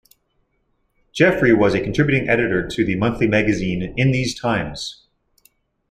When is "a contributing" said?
1.75-2.27